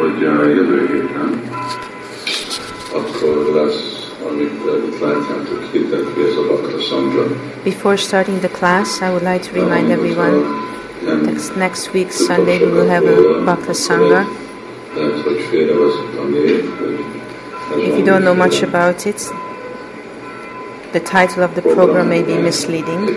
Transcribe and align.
hogy 0.00 0.24
a 0.24 0.44
jövő 0.44 0.86
héten 0.92 1.42
akkor 2.92 3.54
lesz, 3.54 4.08
amit 4.28 4.52
itt 4.86 5.00
látjátok 5.00 5.62
hitetni, 5.72 6.22
ez 6.22 6.36
a 6.36 6.46
Bakta 6.46 6.80
Sangha. 6.80 7.22
Before 7.64 7.96
starting 7.96 8.38
the 8.38 8.48
class, 8.48 9.00
I 9.00 9.08
would 9.08 9.22
like 9.22 9.50
to 9.50 9.60
remind 9.60 9.90
everyone 9.90 10.62
that 11.04 11.56
next 11.56 11.92
week, 11.94 12.10
Sunday, 12.12 12.58
we 12.58 12.70
will 12.70 12.88
have 12.88 13.06
a 13.06 13.42
Bhakta 13.44 13.72
Sangha. 13.72 14.26
Lehet, 14.96 15.20
hogy 15.24 15.40
félrevezett 15.50 16.18
a 16.18 16.24
név, 16.24 16.70
hogy 16.78 16.98
ez 17.70 17.88
If 17.88 17.96
you 17.96 18.04
don't 18.04 18.22
know 18.22 18.34
much 18.34 18.62
about 18.62 19.04
it, 19.04 19.32
the 20.92 21.00
title 21.00 21.44
of 21.44 21.54
the 21.54 21.62
program 21.62 22.06
may 22.06 22.22
be 22.22 22.38
misleading. 22.40 23.10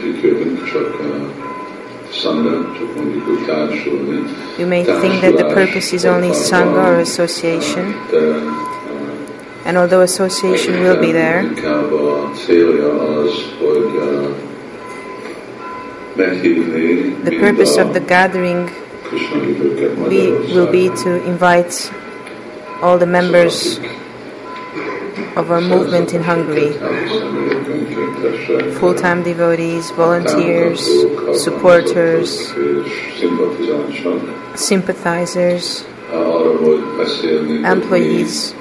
You 4.58 4.66
may 4.66 4.84
think 4.84 5.22
that 5.22 5.36
the 5.38 5.50
purpose 5.54 5.94
is 5.94 6.06
only 6.06 6.30
Sangha 6.30 6.88
or 6.88 7.00
association, 7.00 7.94
and 9.66 9.78
although 9.78 10.02
association 10.02 10.80
will 10.82 11.00
be 11.00 11.12
there, 11.12 11.44
the 17.28 17.38
purpose 17.40 17.78
of 17.78 17.94
the 17.94 18.00
gathering 18.00 18.72
be, 20.10 20.32
will 20.54 20.72
be 20.72 20.90
to 21.04 21.24
invite 21.26 21.92
all 22.82 22.98
the 22.98 23.06
members 23.06 23.80
of 25.38 25.52
our 25.52 25.62
movement 25.62 26.14
in 26.14 26.24
Hungary. 26.24 26.74
Full-time 28.80 29.22
devotees, 29.24 29.92
volunteers, 29.92 30.82
supporters, 31.42 32.30
sympathizers, 34.56 35.86
employees. 37.64 38.56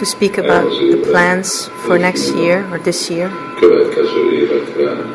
To 0.00 0.06
speak 0.06 0.38
about 0.38 0.64
the 0.70 1.02
plans 1.10 1.66
for 1.84 1.98
next 1.98 2.34
year 2.34 2.64
or 2.72 2.78
this 2.78 3.10
year 3.10 3.28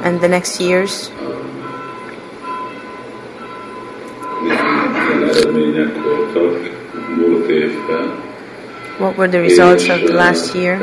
and 0.03 0.21
the 0.21 0.27
next 0.27 0.59
years, 0.59 1.09
what 9.01 9.17
were 9.17 9.27
the 9.27 9.41
results 9.41 9.89
of 9.89 10.01
the 10.01 10.13
last 10.13 10.53
year. 10.55 10.77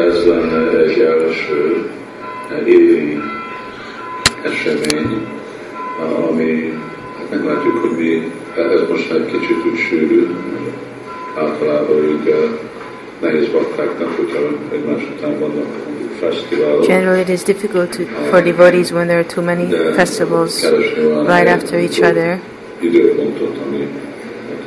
Generally, 16.86 17.20
it 17.22 17.30
is 17.30 17.44
difficult 17.44 17.92
to, 17.92 18.06
for 18.30 18.42
devotees 18.42 18.92
when 18.92 19.06
there 19.08 19.20
are 19.20 19.24
too 19.24 19.42
many 19.42 19.70
festivals 19.94 20.64
right 20.64 21.46
after 21.46 21.78
each 21.78 22.00
other. 22.00 22.40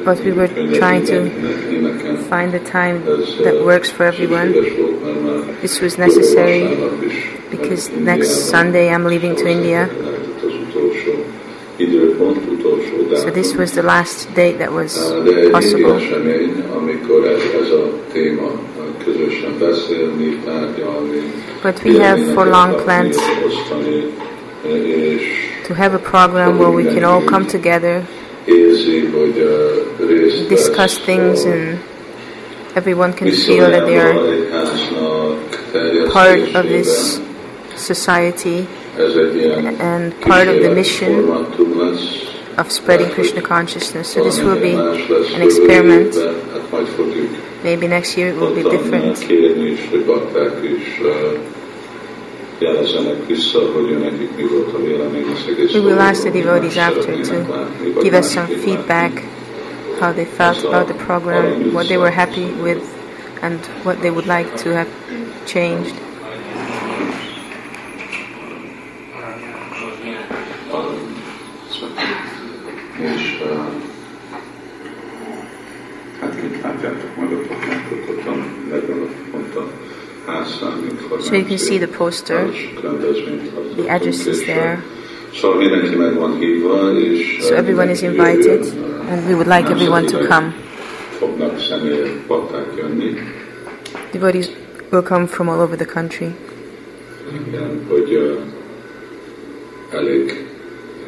But 0.05 0.19
we 0.21 0.31
were 0.31 0.47
trying 0.77 1.05
to 1.07 1.29
find 2.29 2.51
the 2.51 2.59
time 2.59 3.05
that 3.05 3.63
works 3.65 3.89
for 3.89 4.05
everyone. 4.05 4.51
This 5.61 5.79
was 5.79 5.97
necessary 5.97 6.67
because 7.49 7.89
next 7.89 8.49
Sunday 8.49 8.93
I'm 8.93 9.05
leaving 9.05 9.35
to 9.35 9.47
India. 9.47 9.87
So 13.21 13.29
this 13.29 13.53
was 13.55 13.73
the 13.73 13.83
last 13.83 14.33
date 14.33 14.57
that 14.59 14.71
was 14.71 14.93
possible. 15.51 15.97
a 15.97 16.09
But 21.63 21.83
we 21.83 21.97
have 21.97 22.19
for 22.33 22.45
long 22.45 22.79
plans 22.83 23.17
to 25.65 25.73
have 25.75 25.93
a 25.93 25.99
program 25.99 26.59
where 26.59 26.71
we 26.71 26.83
can 26.83 27.03
all 27.03 27.21
come 27.25 27.47
together, 27.47 28.05
uh, 28.47 30.47
discuss 30.49 30.97
things, 30.97 31.45
and 31.45 31.79
everyone 32.75 33.13
can 33.13 33.31
feel 33.31 33.69
that 33.69 33.85
they 33.85 33.99
are 33.99 34.15
part 36.09 36.55
of 36.55 36.65
this 36.65 37.21
society 37.75 38.67
Ez 38.97 39.15
egy 39.15 39.35
ilyen 39.35 39.65
and 39.79 40.13
part 40.19 40.47
of 40.47 40.61
the 40.61 40.69
mission 40.69 41.29
of 42.57 42.71
spreading 42.71 43.09
Krishna 43.09 43.41
consciousness. 43.41 44.11
So 44.11 44.23
this 44.23 44.39
will 44.39 44.59
be 44.59 44.73
an 45.35 45.41
experiment. 45.41 46.15
évben, 46.15 46.33
Hát 46.51 46.71
majd 46.71 46.87
fogjuk 46.87 47.29
Maybe 47.63 47.87
next 47.87 48.17
year 48.17 48.33
it 48.33 48.39
will 48.39 48.53
be 48.53 48.63
Ottan 48.63 48.77
different. 48.77 49.25
We 52.61 52.67
will 55.79 55.99
ask 55.99 56.21
the 56.21 56.29
devotees 56.31 56.77
after 56.77 57.23
to 57.23 57.99
give 58.03 58.13
us 58.13 58.31
some 58.31 58.45
feedback, 58.45 59.11
how 59.99 60.11
they 60.11 60.25
felt 60.25 60.63
about 60.63 60.87
the 60.87 60.93
program, 60.93 61.73
what 61.73 61.87
they 61.87 61.97
were 61.97 62.11
happy 62.11 62.53
with, 62.53 62.83
and 63.41 63.59
what 63.83 64.03
they 64.03 64.11
would 64.11 64.27
like 64.27 64.57
to 64.57 64.75
have 64.75 64.89
changed. 65.47 65.95
Uh, 73.41 73.73
hát 76.19 76.35
itt 76.43 76.61
látjátok 76.61 77.15
majd 77.15 77.31
a 77.31 77.35
plakátot, 77.35 78.09
ott 78.09 78.23
van 78.23 78.39
40 78.69 78.93
pont 79.31 79.55
a 79.55 79.80
So 80.25 81.35
you 81.35 81.45
can 81.45 81.57
see 81.57 81.77
the 81.77 81.87
poster. 81.87 82.51
The 83.75 83.87
address 83.89 84.25
is 84.25 84.45
there. 84.45 84.83
Szóval 85.33 85.57
mindenki 85.57 85.95
meg 85.95 86.17
van 86.17 86.37
hívva, 86.37 86.99
és 86.99 87.37
So 87.41 87.55
everyone 87.55 87.89
is 87.89 88.01
invited, 88.01 88.65
and 89.09 89.27
we 89.27 89.33
would 89.33 89.47
like 89.47 89.69
everyone 89.69 90.05
to 90.05 90.17
come. 90.17 90.53
Devotees 94.11 94.49
will 94.89 95.01
come 95.03 95.27
from 95.27 95.49
all 95.49 95.59
over 95.59 95.75
the 95.75 95.85
country. 95.85 96.35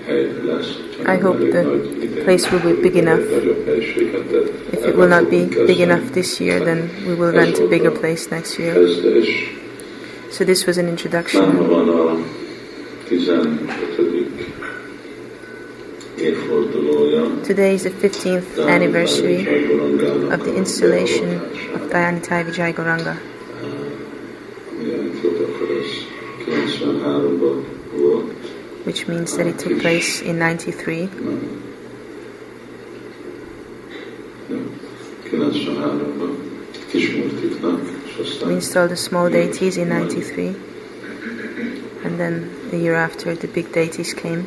I 0.06 1.18
hope 1.18 1.38
the 1.40 2.22
place 2.24 2.52
will 2.52 2.60
be 2.60 2.82
big 2.82 2.98
enough. 2.98 3.22
If 3.22 4.84
it 4.86 4.96
will 4.98 5.08
not 5.08 5.30
be 5.30 5.46
big 5.46 5.80
enough 5.80 6.12
this 6.12 6.42
year, 6.42 6.60
then 6.64 6.90
we 7.08 7.16
will 7.16 7.32
rent 7.32 7.60
a 7.60 7.68
bigger 7.68 7.92
place 7.92 8.30
next 8.30 8.60
year. 8.60 8.76
So 10.32 10.44
this 10.44 10.66
was 10.66 10.78
an 10.78 10.90
introduction. 10.90 11.46
van 11.70 11.90
a 11.90 12.18
15. 13.08 13.84
évfordulója. 16.18 17.44
Today 17.44 17.76
is 17.76 17.84
the 17.84 17.90
15th 17.90 18.60
anniversary 18.68 19.40
of 20.32 20.44
the 20.44 20.56
installation 20.56 21.30
of 21.76 21.90
Dayanitai 21.90 22.44
Vijay 22.44 22.74
Gauranga. 22.74 23.16
Milyen 24.78 25.12
volt 25.22 25.40
akkor 25.40 25.70
ez 25.82 25.92
93-ban 26.46 27.66
volt. 27.98 28.32
Which 28.86 29.08
means 29.08 29.36
that 29.38 29.48
it 29.48 29.60
took 29.60 29.80
place 29.80 30.22
in 30.22 30.38
93. 30.38 31.10
Nem. 31.24 31.40
Nem. 34.48 34.82
93-ban 35.32 36.38
Kismurtiknak, 36.88 37.80
és 38.22 38.42
We 38.46 38.52
installed 38.52 38.90
the 38.90 38.96
small 38.96 39.30
deities 39.30 39.78
in 39.78 39.88
93, 39.88 40.56
and 42.04 42.18
then 42.18 42.50
the 42.70 42.78
year 42.78 42.96
after 42.96 43.36
the 43.36 43.48
big 43.48 43.72
deities 43.72 44.14
came. 44.14 44.46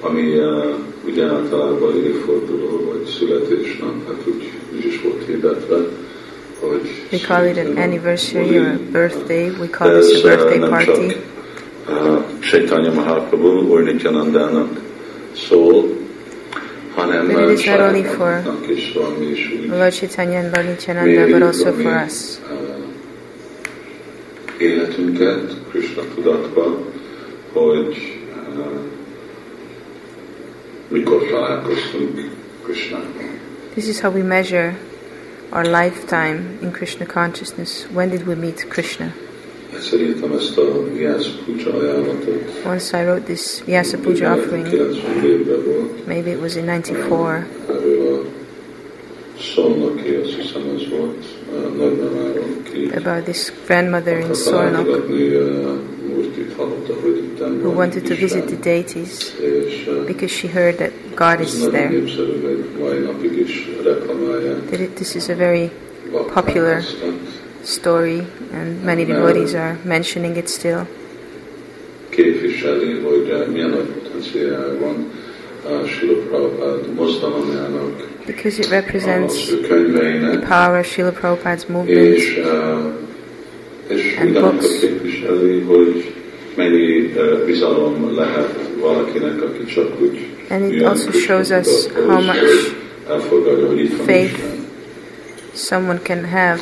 ami 0.00 0.38
uh, 0.38 0.74
ugye 1.04 1.24
általában 1.24 2.04
évforduló 2.04 2.92
vagy 2.92 3.06
születésnap, 3.06 4.06
hát 4.06 4.26
úgy, 4.26 4.50
úgy 4.76 4.84
is 4.84 5.00
volt 5.02 5.24
hirdetve, 5.26 5.76
hogy 6.60 6.80
We 7.12 7.18
call 7.18 7.46
it 7.46 7.58
an 7.58 7.76
anniversary 7.76 8.58
or 8.58 8.66
a 8.66 8.78
birthday. 8.92 9.50
We 9.60 9.68
call 9.68 10.00
this 10.00 10.12
a 10.12 10.16
uh, 10.16 10.34
birthday 10.34 10.58
party. 10.58 11.14
csak 11.86 12.06
uh, 12.06 12.15
Chaitanya 12.50 12.92
Mahaprabhu 12.92 13.78
szól, 15.48 15.88
hanem 16.94 17.26
But 17.26 17.50
it 17.50 17.58
is 17.58 17.64
not 17.66 17.80
only 17.80 18.02
for 18.02 18.42
magunknak 18.44 18.68
is 18.76 18.92
van, 18.92 19.12
mi 19.18 19.26
is 19.26 19.50
úgy 19.52 19.68
Lord 19.68 19.92
Chaitanya 19.92 20.38
and 20.38 20.54
Lord 20.54 20.68
Nityananda, 20.68 21.26
but 21.26 21.42
also 21.42 21.72
for 21.72 22.02
us. 22.06 22.38
életünket 24.58 25.52
Krishna 25.70 26.02
tudatba, 26.14 26.78
hogy 27.52 27.96
uh, 28.56 28.80
mikor 30.88 31.26
találkoztunk 31.30 32.20
Krishnával. 32.64 33.06
This 33.74 33.88
is 33.88 34.00
how 34.00 34.12
we 34.12 34.22
measure 34.22 34.76
our 35.50 35.64
lifetime 35.64 36.58
in 36.62 36.70
Krishna 36.70 37.06
consciousness. 37.06 37.86
When 37.92 38.08
did 38.08 38.26
we 38.26 38.34
meet 38.34 38.66
Krishna? 38.68 39.12
Once 42.64 42.94
I 42.94 43.04
wrote 43.04 43.26
this 43.26 43.62
Vyasa 43.66 43.98
Puja 43.98 44.32
offering, 44.32 44.64
maybe 46.06 46.30
it 46.30 46.40
was 46.40 46.56
in 46.56 46.66
94, 46.66 47.44
Erről 47.68 48.18
a 48.18 49.40
Szolnoki, 49.40 50.14
azt 50.14 50.34
hiszem 50.34 50.62
az 50.76 50.88
volt, 50.88 51.24
a 51.52 51.68
nagymamáról 51.68 52.62
ki. 52.62 52.90
about 52.94 53.24
this 53.24 53.52
grandmother 53.66 54.18
in 54.18 54.30
itt 54.30 55.96
who 57.38 57.70
wanted 57.70 58.04
to 58.06 58.14
visit 58.14 58.48
the 58.48 58.56
deities 58.56 59.32
because 60.06 60.30
she 60.30 60.48
heard 60.48 60.78
that 60.78 60.92
God 61.14 61.40
is 61.40 61.68
there. 61.68 61.90
That 64.70 64.80
it, 64.80 64.96
this 64.96 65.16
is 65.16 65.28
a 65.28 65.34
very 65.34 65.70
popular. 66.32 66.82
Story, 67.66 68.26
and 68.52 68.84
many 68.84 69.04
devotees 69.04 69.54
are 69.54 69.78
mentioning 69.84 70.36
it 70.36 70.48
still. 70.48 70.86
képviseli, 72.08 73.00
hogy 73.04 73.28
eh, 73.30 73.46
milyen 73.46 73.70
nagy 73.70 73.86
potenciál 74.02 74.76
van 74.80 75.10
eh, 75.66 75.88
Srila 75.88 76.14
Prabhupád 76.28 76.94
mozdalomjának, 76.94 78.14
Because 78.26 78.58
it 78.58 78.68
represents 78.68 79.46
the 79.46 80.38
power 80.48 80.78
of 80.78 80.86
Srila 80.86 81.10
Prabhupada's 81.10 81.66
movement. 81.66 82.16
És, 82.16 82.36
eh, 82.36 83.96
és 83.96 84.16
And 84.20 84.32
books. 84.32 84.80
képviseli, 84.80 85.60
hogy 85.60 86.12
mennyi 86.56 87.12
bizalom 87.46 88.14
lehet 88.14 88.58
valakinek, 88.80 89.42
aki 89.42 89.64
csak 89.64 90.00
úgy 90.00 90.26
And 90.48 90.72
it 90.72 90.82
also 90.82 91.10
shows 91.10 91.50
us 91.50 91.86
how 92.06 92.20
much 92.20 92.74
elfogadja, 93.08 93.66
hogy 93.66 93.78
itt 93.78 93.96
van 93.96 94.06
faith 94.06 94.38
someone 95.54 96.00
can 96.02 96.24
have 96.24 96.60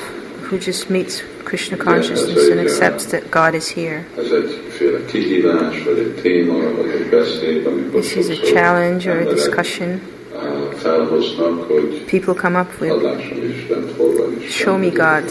who 0.50 0.58
just 0.58 0.90
meets 0.90 1.22
Krishna 1.44 1.76
consciousness 1.76 2.48
and 2.48 2.60
accepts 2.60 3.06
that 3.06 3.30
God 3.30 3.54
is 3.54 3.68
here. 3.70 4.06
Ez 4.18 4.30
egyféle 4.30 5.04
kihívás, 5.04 5.82
vagy 5.84 5.98
egy 5.98 6.14
téma, 6.22 6.58
vagy 6.76 6.90
egy 6.90 7.08
beszéd, 7.10 7.66
amikor 7.66 8.00
This 8.00 8.16
is 8.16 8.28
a 8.28 8.42
challenge 8.42 9.10
or 9.10 9.20
a 9.26 9.32
discussion 9.32 10.00
uh, 10.34 12.06
people 12.06 12.34
come 12.34 12.60
up 12.60 12.80
with. 12.80 12.92
Adásom 12.92 13.42
Isten, 13.42 13.84
hol 13.96 14.12
van 14.16 14.32
Isten. 14.32 14.50
Show 14.50 14.78
me 14.78 14.90
God. 14.90 15.24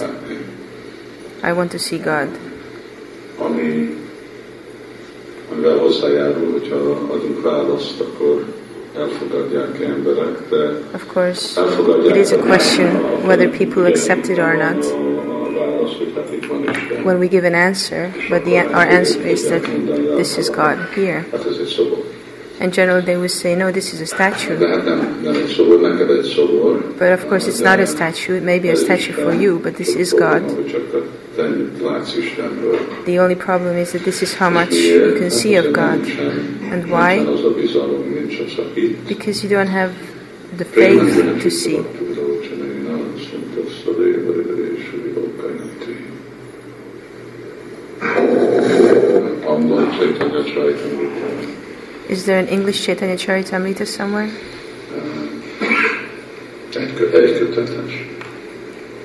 I 1.43 1.51
want 1.51 1.71
to 1.71 1.77
see 1.77 1.97
God. 1.97 2.27
Amivel 5.51 5.77
hozzájárul, 5.77 6.51
hogyha 6.51 6.75
adunk 7.09 7.41
választ, 7.41 7.99
akkor 7.99 8.45
elfogadják 8.97 9.81
emberek, 9.81 10.49
de 10.49 10.79
Of 10.93 11.05
course, 11.13 11.61
it 12.05 12.15
is 12.15 12.31
a 12.31 12.37
question 12.37 13.12
whether 13.23 13.49
people 13.49 13.85
accept 13.85 14.29
it 14.29 14.39
or 14.39 14.55
not 14.57 14.83
when 17.03 17.19
we 17.19 17.27
give 17.27 17.43
an 17.43 17.55
answer, 17.55 18.13
but 18.29 18.45
the, 18.45 18.59
our 18.59 18.85
answer 18.85 19.21
is 19.21 19.49
that 19.49 19.63
this 19.63 20.37
is 20.37 20.49
God 20.49 20.93
here. 20.93 21.25
And 22.59 22.73
generally 22.73 23.01
they 23.01 23.17
will 23.17 23.27
say, 23.27 23.55
no, 23.55 23.71
this 23.71 23.93
is 23.93 23.99
a 23.99 24.05
statue. 24.05 24.57
But 26.97 27.11
of 27.11 27.27
course, 27.27 27.47
it's 27.47 27.59
not 27.59 27.79
a 27.79 27.87
statue. 27.87 28.35
It 28.35 28.43
may 28.43 28.59
be 28.59 28.69
a 28.69 28.77
statue 28.77 29.11
for 29.13 29.33
you, 29.33 29.59
but 29.59 29.75
this 29.75 29.95
is 29.95 30.13
God. 30.13 30.43
The 33.05 33.17
only 33.19 33.35
problem 33.35 33.75
is 33.75 33.91
that 33.91 34.05
this 34.05 34.21
is 34.21 34.35
how 34.35 34.49
much 34.49 34.71
you 34.71 35.15
can 35.17 35.31
see 35.31 35.55
of 35.55 35.73
God. 35.73 36.07
And 36.07 36.89
why? 36.89 37.25
Because 39.07 39.43
you 39.43 39.49
don't 39.49 39.67
have 39.67 39.93
the 40.57 40.65
faith 40.65 41.41
to 41.41 41.49
see. 41.51 41.83
Angol 49.53 49.85
Chaitanya 49.95 50.32
Charitamrita. 50.32 50.32
Is 52.09 52.25
there 52.25 52.39
an 52.39 52.47
English 52.47 52.83
Chaitanya 52.83 53.15
Charitamrita 53.15 53.85
somewhere? 53.85 54.29
Egy, 56.75 56.93
kö- 56.93 57.13
egy. 57.13 57.33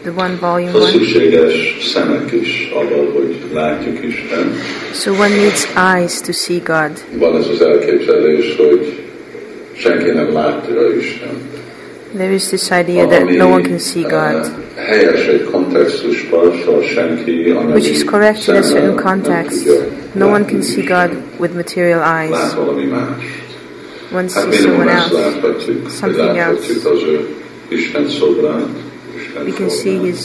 The 0.02 0.12
one 0.12 0.36
volume 0.40 0.72
one? 0.72 0.90
szükséges 0.90 1.76
szemek 1.80 2.32
is 2.32 2.70
arra, 2.74 2.96
hogy 3.12 3.36
látjuk 3.52 4.04
Isten. 4.04 4.52
So 4.92 5.12
one 5.12 5.28
needs 5.28 5.68
eyes 5.76 6.20
to 6.20 6.32
see 6.32 6.58
God. 6.58 6.90
Van 7.18 7.36
ez 7.36 7.48
az 7.48 7.60
elképzelés, 7.60 8.56
hogy 8.56 9.02
senki 9.76 10.10
nem 10.10 10.32
látja 10.32 10.96
Isten. 10.98 11.56
There 12.16 12.32
is 12.32 12.44
this 12.46 12.70
idea 12.70 13.06
that 13.06 13.30
no 13.30 13.48
one 13.48 13.62
can 13.62 13.78
see 13.78 14.02
God, 14.02 14.50
eh, 14.76 14.84
helyes 14.86 15.26
egy 15.26 15.44
kontextusban, 15.44 16.60
soha 16.64 16.82
senki, 16.82 17.50
amely 17.50 17.72
which 17.72 17.90
is 17.90 18.04
correct 18.04 18.48
in 18.48 18.54
a 18.54 18.62
certain 18.62 18.94
context. 18.94 19.68
No 20.12 20.28
one 20.28 20.44
can 20.44 20.62
see 20.62 20.82
God 20.82 21.10
with 21.38 21.54
material 21.54 22.02
eyes. 22.02 22.30
Lát 22.30 22.54
valami 22.54 22.84
más. 22.84 23.46
One 24.12 24.28
sees 24.28 24.60
someone 24.60 24.88
else. 24.88 25.12
something 25.88 26.36
else, 26.36 26.88
az 26.88 27.02
ő 27.02 27.28
Isten 27.68 28.08
szobrát, 28.08 28.68
Isten 29.16 29.44
We 29.44 29.52
can 29.52 29.68
see 29.68 29.98
His 29.98 30.18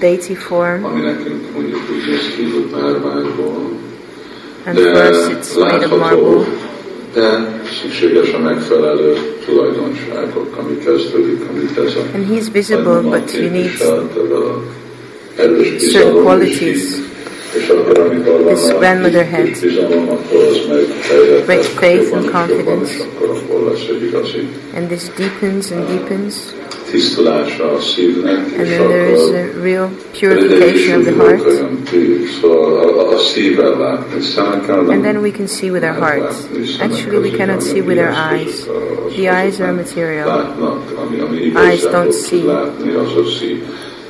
deity 0.00 0.34
form, 0.34 0.84
ami 0.84 1.00
nekünk 1.00 1.52
mondjuk 1.54 1.80
úgy 1.90 2.10
néz 2.10 2.34
ki, 2.36 2.42
hogy 2.42 2.68
márványból, 2.72 3.70
and 4.66 4.76
de 4.76 4.94
first 4.94 5.30
it's 5.30 5.58
made 5.58 5.86
of 5.86 5.98
marble, 5.98 6.44
de 7.14 7.60
szükséges 7.82 8.32
a 8.32 8.38
megfelelő 8.38 9.16
tulajdonságok, 9.44 10.56
ami 10.56 10.78
kezdődik, 10.78 11.40
amit 11.50 11.78
ez 11.78 11.94
a 11.94 12.00
and 12.14 12.26
He's 12.30 12.46
visible, 12.52 13.00
but 13.00 13.32
you 13.32 13.50
need 13.50 13.62
képviselt, 13.64 14.16
ez 14.16 14.30
a 14.30 14.62
erős 15.36 15.68
certain 15.68 15.78
bizalom 15.78 16.22
qualities. 16.22 16.82
Is 17.56 17.62
itt. 17.62 17.62
És 17.62 17.68
akkor, 17.68 17.98
amikor 17.98 18.42
van 18.42 18.54
This 18.54 18.72
grandmother 18.78 19.24
had 19.24 19.48
great 21.44 21.64
faith 21.64 22.12
and 22.12 22.30
confidence. 22.30 22.92
and 24.74 24.88
this 24.88 25.10
deepens 25.16 25.70
and 25.70 25.86
deepens, 25.86 26.54
and 26.92 28.66
then 28.68 28.88
there 28.88 29.06
is 29.06 29.30
a 29.30 29.58
real 29.60 29.90
purification 30.12 30.94
of 30.98 31.04
the 31.04 31.14
heart, 31.14 31.40
and 34.90 35.04
then 35.04 35.22
we 35.22 35.32
can 35.32 35.48
see 35.48 35.70
with 35.70 35.82
our 35.82 35.92
hearts. 35.92 36.46
Actually, 36.80 37.18
we 37.18 37.30
cannot 37.36 37.62
see 37.62 37.80
with 37.80 37.98
our 37.98 38.12
eyes. 38.12 38.66
The 39.16 39.28
eyes 39.28 39.60
are 39.60 39.72
material. 39.72 40.28
Eyes 41.56 41.82
don't 41.82 42.12
see. 42.12 42.42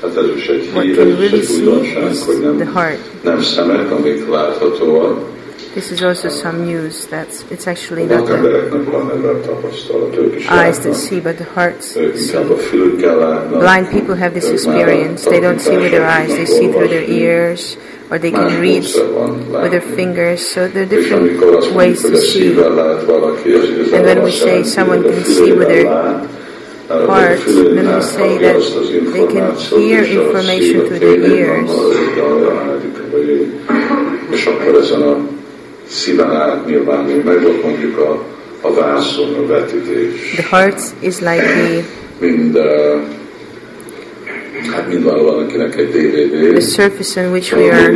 Látni, 0.05 0.19
az 0.19 0.25
a 0.25 0.25
szív. 0.25 0.25
Hát 0.25 0.25
ez 0.25 0.37
is 0.37 0.47
egy 0.49 0.69
What 0.75 0.95
can 0.95 1.17
really 1.19 1.43
see 1.43 2.11
is 2.11 2.19
the 2.56 2.71
heart. 2.73 2.99
nem 3.23 3.43
szemek, 3.43 3.91
amik 3.91 4.29
láthatóak. 4.29 5.33
This 5.75 5.91
is 5.91 6.03
also 6.03 6.29
some 6.29 6.65
news 6.65 7.06
that 7.06 7.27
it's 7.51 7.67
actually 7.67 8.05
not 8.05 8.27
the 8.27 8.35
embereknek 8.35 8.91
van 8.91 9.11
ebben 9.11 9.41
tapasztalat, 9.41 10.17
ők 10.17 10.35
is 10.35 10.47
eyes 10.47 10.79
that 10.79 10.94
see, 10.94 11.20
but 11.20 11.34
the 11.34 11.46
hearts 11.55 11.87
see. 11.87 12.03
inkább 12.03 12.51
a 12.51 12.56
fülükkel 12.56 13.19
látnak. 13.19 13.58
Blind 13.58 13.89
people 13.89 14.17
have 14.17 14.39
this 14.39 14.51
experience. 14.51 15.29
They 15.29 15.41
don't 15.41 15.58
see 15.58 15.77
with 15.77 15.91
their 15.91 16.06
eyes, 16.20 16.34
they 16.34 16.44
see 16.44 16.69
through 16.69 16.89
their 16.89 17.08
ears, 17.08 17.77
or 18.11 18.19
they 18.19 18.31
can 18.31 18.61
read 18.61 18.84
with 19.63 19.70
their 19.70 19.82
fingers. 19.94 20.41
So 20.41 20.69
there 20.69 20.82
are 20.82 20.96
different 20.96 21.75
ways 21.75 22.01
to 22.01 22.17
see. 22.17 22.41
szívvel 22.41 22.75
lát 22.75 23.05
valaki, 23.05 23.53
az 23.53 23.69
igazából 23.69 23.99
And 23.99 24.05
when 24.05 24.23
we 24.23 24.31
say 24.31 24.63
someone 24.63 25.03
can 25.03 25.25
see 25.25 25.53
with 25.53 25.67
their 25.67 26.23
fülével 26.88 27.05
lát, 27.06 27.08
a 27.08 27.12
heart, 27.12 27.38
fülén 27.38 27.84
then 27.84 28.00
say 28.00 28.38
that 28.38 29.12
they 29.12 29.26
can 29.26 29.55
hear 29.81 30.05
information 30.05 30.84
through 30.84 30.98
their 30.98 31.38
ears. 31.38 31.67
van, 31.67 31.76
hogy 31.76 32.19
arra 32.19 32.60
áldjuk, 32.70 32.96
vagy- 33.10 33.46
És 34.31 34.46
akkor 34.46 34.74
ezen 34.81 35.03
a 35.03 35.17
szíven 35.88 36.31
át 36.31 36.67
nyilvánul 36.67 37.22
meg, 37.24 37.44
ott 37.44 37.62
mondjuk 37.62 37.98
a, 37.98 38.22
a 38.60 38.74
vászon, 38.74 39.34
a 39.34 39.46
vetítés. 39.46 40.32
The 40.36 40.46
heart 40.56 40.81
is 41.00 41.19
like 41.20 41.43
the, 41.43 41.84
Mind, 42.19 42.56
uh, 42.56 42.62
hát 42.62 42.67
mind 42.67 43.03
van 43.03 43.03
valakinek 43.03 43.03
egy 43.03 43.03
DVD, 44.24 44.54
the 44.65 46.61
surface 46.61 47.17
on 47.17 47.33
which 47.33 47.53
we 47.53 47.71
are 47.71 47.93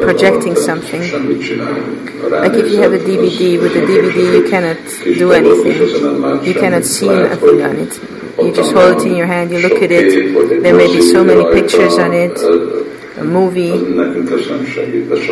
projecting 0.00 0.54
something. 0.56 1.00
Like 1.00 2.54
if 2.54 2.70
you 2.70 2.80
have 2.80 2.92
a 2.92 2.98
DVD, 2.98 3.60
with 3.60 3.74
the 3.74 3.80
DVD 3.80 4.18
you 4.34 4.48
cannot 4.50 4.78
do 5.18 5.32
anything. 5.32 6.46
You 6.46 6.54
cannot 6.54 6.84
see 6.84 7.08
nothing 7.08 7.62
on 7.62 7.76
it. 7.76 8.00
You 8.38 8.52
just 8.54 8.72
hold 8.72 9.00
it 9.00 9.06
in 9.06 9.16
your 9.16 9.26
hand, 9.26 9.50
you 9.50 9.58
look 9.60 9.82
at 9.82 9.90
it. 9.90 10.62
There 10.62 10.74
may 10.74 10.86
be 10.86 11.02
so 11.02 11.24
many 11.24 11.44
pictures 11.52 11.98
on 11.98 12.12
it, 12.12 12.38
a 13.18 13.24
movie, 13.24 13.70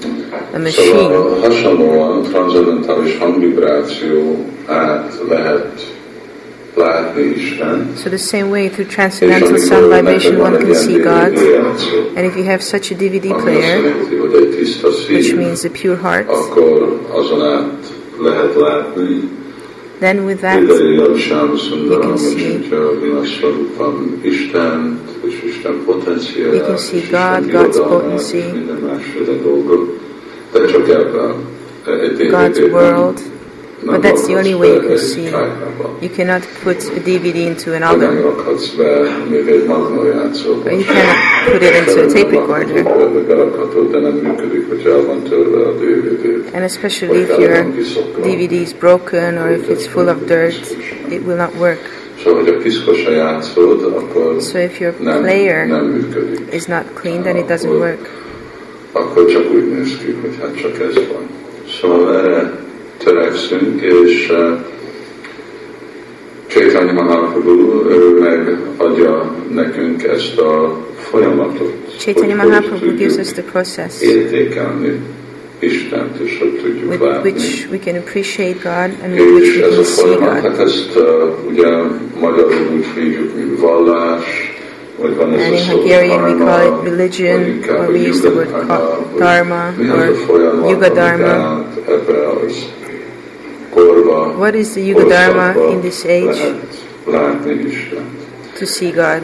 a 0.53 0.59
machine. 0.59 1.11
So 7.95 8.09
the 8.09 8.17
same 8.17 8.49
way 8.49 8.69
through 8.69 8.85
transcendental 8.85 9.59
sound 9.59 9.89
vibration 9.91 10.39
one 10.39 10.59
can 10.59 10.73
see 10.73 10.97
God. 11.03 11.33
And 11.33 12.25
if 12.25 12.35
you 12.35 12.45
have 12.45 12.63
such 12.63 12.89
a 12.91 12.95
DVD 12.95 13.39
player, 13.39 13.93
which 15.13 15.33
means 15.33 15.65
a 15.65 15.69
pure 15.69 15.97
heart, 15.97 16.27
then 19.99 20.25
with 20.25 20.41
that, 20.41 20.59
you 20.61 20.67
can 22.01 22.17
see 22.17 22.57
you 25.63 26.63
can 26.65 26.77
see 26.77 27.09
God, 27.09 27.49
God's 27.49 27.79
potency, 27.79 28.51
God's 32.29 32.59
world, 32.59 33.21
but 33.85 34.01
that's 34.01 34.27
the 34.27 34.35
only 34.35 34.55
way 34.55 34.73
you 34.73 34.81
can 34.81 34.97
see. 34.97 35.25
You 36.03 36.09
cannot 36.09 36.41
put 36.63 36.83
a 36.83 36.99
DVD 36.99 37.47
into 37.47 37.73
an 37.73 37.83
album. 37.83 38.17
Or 38.17 38.51
you 40.71 40.83
cannot 40.83 41.17
put 41.47 41.63
it 41.63 41.75
into 41.75 42.05
a 42.05 42.09
tape 42.11 42.31
recorder. 42.31 42.79
And 46.53 46.65
especially 46.65 47.21
if 47.21 47.29
your 47.39 47.63
DVD 48.21 48.51
is 48.51 48.73
broken 48.73 49.37
or 49.37 49.49
if 49.49 49.69
it's 49.69 49.87
full 49.87 50.09
of 50.09 50.27
dirt, 50.27 50.55
it 51.09 51.23
will 51.23 51.37
not 51.37 51.55
work. 51.55 52.02
So 54.39 54.57
if 54.57 54.79
your 54.79 54.93
player 54.93 55.65
is 56.51 56.67
not 56.67 56.95
clean, 56.95 57.23
then 57.23 57.37
it 57.37 57.47
doesn't 57.47 57.79
work. 57.79 58.09
akkor 58.93 59.25
csak 59.25 59.51
úgy 59.53 59.67
néz 59.71 59.97
ki, 59.97 60.15
hogy 60.21 60.37
hát 60.41 60.61
csak 60.61 60.79
ez 60.79 60.93
van. 60.95 61.29
Szóval 61.81 62.17
erre 62.17 62.59
törekszünk, 62.97 63.81
és 63.81 64.29
uh, 64.29 64.59
Chaitanya 66.47 66.91
Mahaprabhu, 66.91 67.89
ő 67.89 68.19
megadja 68.19 69.35
nekünk 69.53 70.03
ezt 70.03 70.39
a 70.39 70.79
folyamatot. 70.97 71.73
Chaitanya 71.97 72.35
Mahaprabhu 72.35 72.95
gives 72.95 73.17
us 73.17 73.31
the 73.31 73.41
process. 73.41 74.01
Értékelni 74.01 74.99
Istent, 75.65 76.19
és 76.19 76.37
hogy 76.39 76.59
tudjuk 76.61 76.89
with 76.89 77.23
which 77.23 77.67
we 77.71 77.77
can 77.77 77.95
appreciate 77.95 78.57
God 78.63 78.89
and 79.03 79.13
with 79.13 79.31
which 79.31 79.55
we 79.55 79.75
can 79.75 79.83
see 79.83 80.15
God. 80.15 80.41
hát 80.41 80.59
ezt 80.59 80.99
ugye 81.47 81.67
magyarul 82.19 82.67
úgy 82.75 82.85
hívjuk, 82.95 83.35
mint 83.35 83.59
vallás, 83.59 84.53
vagy 84.97 85.15
van 85.15 85.33
ez 85.33 85.41
And 85.41 85.53
in 85.53 85.65
Hungarian 85.69 86.23
we 86.23 86.45
call 86.45 86.67
it 86.67 86.89
religion, 86.89 87.63
or 87.69 87.89
we 87.89 88.09
use 88.09 88.19
the 88.19 88.29
word 88.29 88.51
dharma 89.17 89.73
or 90.27 90.69
yuga 90.69 90.89
dharma. 90.89 91.27
át 91.27 91.77
ebbe 91.87 92.27
az 92.27 92.65
korba, 93.73 94.33
What 94.37 94.55
is 94.55 94.67
the 94.67 94.81
yuga 94.81 95.03
dharma 95.03 95.69
in 95.71 95.79
this 95.79 96.03
age? 96.03 96.55
lehet 97.05 97.35
látni 97.45 97.51
Istent. 97.51 98.21
To 98.59 98.65
see 98.65 98.91
God. 98.91 99.21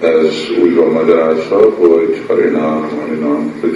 Ez 0.00 0.34
úgy 0.62 0.74
van 0.74 0.88
magyarázva, 0.88 1.74
hogy 1.78 2.22
Harinam, 2.26 2.88
Harinam, 3.00 3.52
hogy 3.60 3.70
Krisnának 3.70 3.75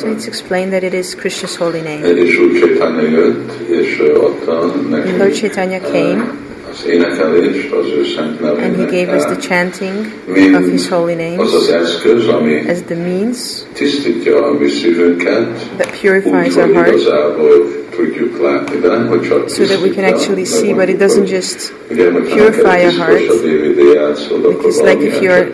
So 0.00 0.08
it's 0.08 0.26
explained 0.26 0.72
that 0.72 0.82
it 0.82 0.94
is 0.94 1.14
Krishna's 1.14 1.56
holy 1.56 1.80
name. 1.80 2.06
És 2.06 2.38
úgy 2.38 2.58
Chaitanya 2.58 3.08
jött, 3.08 3.52
és 3.68 3.98
ő 4.00 4.14
adta 4.14 4.74
nekünk 4.90 5.18
Lord 5.18 5.34
Chaitanya 5.34 5.80
came. 5.80 6.42
az 6.74 6.86
énekelést 6.88 7.72
az 7.72 7.86
ő 7.86 8.04
szent 8.04 8.40
and 8.40 8.76
he 8.76 8.84
gave 8.84 9.16
us 9.16 9.22
the 9.22 9.36
chanting 9.36 10.06
of 10.54 10.70
his 10.70 10.88
holy 10.88 11.12
az 11.12 11.18
names 11.18 11.54
az 11.54 11.68
eszköz, 11.68 12.26
ami 12.26 12.58
as 12.68 12.78
the 12.86 12.96
means 12.96 13.38
tisztítja 13.72 14.44
a 14.46 14.52
mi 14.52 14.68
szívünket, 14.68 15.48
that 15.76 16.00
purifies 16.00 16.56
our 16.56 16.72
heart 16.74 16.88
igazából 16.88 17.72
tudjuk 17.96 18.42
látni, 18.42 18.78
de 18.80 18.88
nem, 18.88 19.06
hogy 19.06 19.22
csak 19.22 19.48
so 19.50 19.64
that 19.64 19.80
we 19.82 19.88
can 19.88 20.04
actually 20.04 20.44
see, 20.44 20.74
but 20.74 20.88
it 20.88 20.96
doesn't 20.96 21.30
just 21.30 21.72
purify 21.88 22.84
our 22.84 22.92
heart, 22.92 23.16
tisztos 23.16 23.36
a 23.36 23.40
DVD 23.40 23.94
játszod, 23.94 24.44
akkor 24.44 24.56
because 24.56 24.82
like 24.82 25.04
if 25.04 25.20
your 25.20 25.50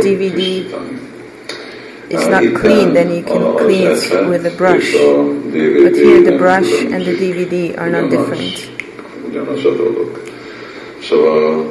DVD 0.00 0.64
is 2.10 2.20
Uh, 2.26 2.30
not 2.30 2.42
clean, 2.60 2.92
then 2.92 3.08
you 3.16 3.22
can 3.22 3.42
clean 3.56 3.86
it 3.86 4.28
with 4.28 4.44
a 4.46 4.54
brush. 4.56 4.92
But 5.84 5.94
here 5.94 6.20
the 6.30 6.36
brush 6.38 6.70
and 6.94 7.02
the. 7.06 7.14
DVD 7.20 7.78
are 7.78 7.90
not 7.90 8.10
different. 8.10 8.68
Ugyanaz 9.28 9.64
a. 9.64 9.72
Szóval 11.02 11.64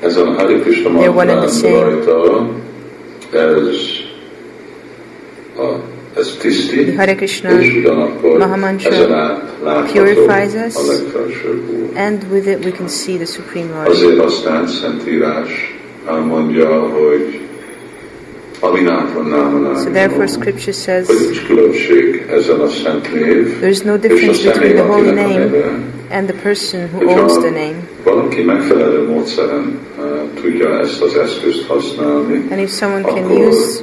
ezen 0.00 0.26
a 0.26 0.32
Hari 0.32 0.60
Krishna 0.60 0.90
They're 0.90 1.12
one 1.12 1.30
and 1.30 1.42
the 1.42 1.46
mantrán 1.46 1.48
same. 1.48 1.80
rajta 1.80 2.50
ez, 3.32 3.66
a, 5.56 5.80
ez 6.16 6.36
tiszti, 6.40 6.84
The 6.84 6.96
Hare 6.96 7.14
Krishna 7.14 7.60
és 7.60 7.74
ugyanakkor 7.74 8.38
Mahamantra 8.38 8.90
ezen 8.94 9.12
át 9.12 9.92
purifies 9.92 10.52
us. 10.66 10.74
a 10.74 10.86
legfelsőbb. 10.86 11.90
And 11.96 12.22
with 12.30 12.46
it 12.48 12.64
we 12.64 12.70
can 12.70 12.88
see 12.88 13.16
the 13.16 13.24
Supreme 13.26 13.68
Lord. 13.74 13.88
Azért 13.88 14.18
aztán 14.18 14.66
Szentírás 14.66 15.76
elmondja, 16.06 16.80
hogy 16.80 17.22
Amináton 17.28 17.36
námanán. 17.38 17.47
So 18.60 19.90
therefore 19.92 20.26
scripture 20.26 20.72
says 20.72 21.06
hogy 21.06 21.16
nincs 21.20 21.46
különbség 21.46 22.26
ezen 22.30 22.60
a 22.60 22.68
szent 22.68 23.14
név 23.14 23.60
there's 23.60 23.84
no 23.84 23.96
difference 23.96 24.50
between 24.50 24.74
the 24.74 24.84
holy 24.84 25.10
name 25.10 25.50
and 26.10 26.28
the 26.28 26.36
person 26.42 26.88
who 26.92 27.10
owns 27.10 27.32
the 27.32 27.50
name. 27.50 27.76
valaki 28.04 28.42
megfelelő 28.42 29.06
módszeren 29.06 29.78
uh, 29.98 30.04
tudja 30.40 30.78
ezt 30.78 31.02
az 31.02 31.14
eszközt 31.14 31.66
használni, 31.66 32.46
And 32.50 32.60
if 32.60 32.70
someone 32.70 33.02
can 33.02 33.30
use 33.30 33.80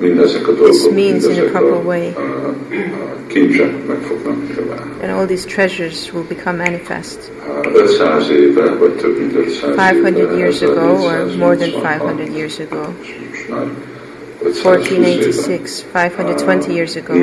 This 0.00 0.90
means 0.90 1.26
in 1.26 1.46
a 1.46 1.50
proper 1.50 1.78
way. 1.78 2.14
a, 2.16 2.20
a 2.20 3.26
kincsek 3.26 3.86
meg 3.86 4.02
fognak 4.02 4.36
nyilvánulni. 4.46 5.02
and 5.02 5.10
all 5.12 5.26
these 5.26 5.44
treasures 5.44 6.10
will 6.12 6.22
become 6.22 6.56
manifest. 6.56 7.30
Uh, 7.46 7.72
500 7.72 8.30
éve, 8.30 8.76
vagy 8.78 8.92
több 8.92 9.18
mint 9.18 9.32
500 9.32 9.76
500 9.76 10.16
éve, 10.16 10.36
years 10.36 10.62
ago, 10.62 11.04
or 11.04 11.26
more 11.36 11.56
than 11.56 11.70
500 11.70 12.28
years 12.36 12.58
ago, 12.60 12.94
most 13.28 13.48
már 13.48 13.66
520 14.52 14.96
éve, 14.96 15.28
1486, 15.32 15.84
520 15.92 16.72
years 16.72 16.96
ago, 16.96 17.14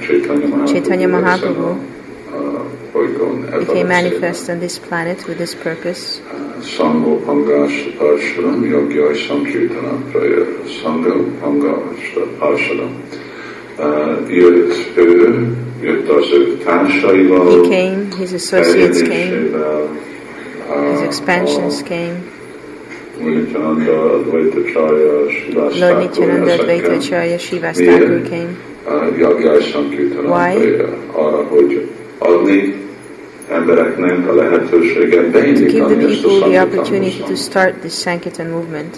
Chaitanya 0.00 0.46
Mahaprabhu, 0.46 0.66
Chaitanya 0.66 1.08
Mahaprabhu 1.08 1.54
ezen 1.56 1.82
a, 2.32 2.36
a 2.36 2.64
bolygón, 2.92 2.94
ebben 2.94 2.95
became 3.58 3.88
manifest 3.88 4.48
on 4.50 4.58
this 4.60 4.78
planet 4.78 5.26
with 5.26 5.38
this 5.38 5.54
purpose. 5.54 6.20
Yogya 8.72 9.14
Sankirtana 9.26 9.94
Praja, 10.10 10.44
Sangha 10.80 11.14
Pangás 11.40 12.02
Parsaram. 12.38 12.92
Uh, 13.78 14.34
jött 14.34 14.96
ő, 14.96 15.56
jött 15.80 16.08
az 16.08 16.32
ő 16.32 16.56
társaival, 16.64 17.46
He 17.46 17.68
came, 17.68 18.08
his 18.18 18.32
associates 18.32 19.02
came, 19.02 19.50
uh, 19.54 20.92
his 20.92 21.00
expansions 21.00 21.82
came. 21.82 22.16
Nityananda, 23.18 23.96
Advaita 24.16 24.62
Charya, 24.72 25.28
Sivas 25.30 25.78
Lord 25.78 25.98
Nityananda 25.98 26.56
Advaita 26.56 26.96
Acharya 26.96 27.38
Srivas 27.38 27.76
came. 28.28 28.56
Why? 30.26 30.52
Embereknek 33.50 34.28
a 34.28 34.34
lehetőséget 34.34 35.30
To 35.30 35.30
give 35.30 35.30
the 35.30 35.40
beindítani 35.40 36.04
ezt 36.12 36.24
a 36.24 36.28
people 36.28 36.48
the 36.48 36.56
Sankirtan 36.56 36.68
opportunity 36.68 37.22
to 37.22 37.34
start 37.34 37.74
this 37.80 37.92
Sankirtan 37.92 38.46
movement. 38.46 38.96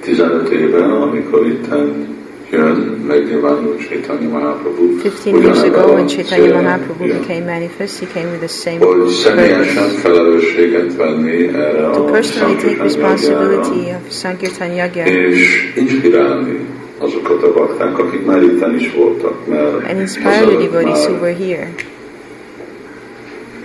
15 0.00 0.48
éve, 0.48 0.84
amikor 0.84 1.46
itten 1.46 2.06
jön, 2.50 3.02
megnyilvánul 3.08 3.76
Chaitanya 3.88 4.28
Mahaprabhu. 4.28 4.96
15 5.02 5.42
years 5.42 5.62
ago, 5.62 5.92
when 5.92 6.06
Chaitanya 6.06 6.62
Mahaprabhu 6.62 7.06
became 7.06 7.44
manifest, 7.44 7.98
he 7.98 8.06
came 8.06 8.30
with 8.30 8.40
the 8.40 8.48
same 8.48 8.78
Hogy 8.78 9.08
személyesen 9.08 9.74
purpose. 9.74 10.00
felelősséget 10.00 10.96
venni 10.96 11.48
erre 11.48 11.90
To 11.90 12.04
personally 12.04 12.56
take 12.56 12.82
responsibility 12.82 13.90
of 13.96 14.10
Sankirtan 14.10 14.70
Yagya 14.74 15.04
és 15.04 15.72
inspirálni 15.76 16.58
azokat 16.98 17.42
a 17.42 17.52
bakták, 17.52 17.98
akik 17.98 18.24
már 18.24 18.42
itten 18.42 18.74
is 18.78 18.92
voltak, 18.96 19.46
mert 19.46 19.90
and 19.90 20.00
inspire 20.00 20.46
the 20.46 20.56
devotees 20.56 21.06
who 21.06 21.14
were 21.20 21.34
here. 21.34 21.68